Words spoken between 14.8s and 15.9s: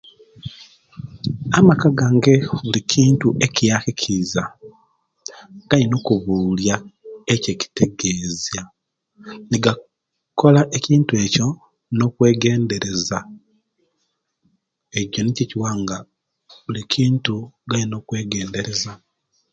ekiyo nikiyo ekiwa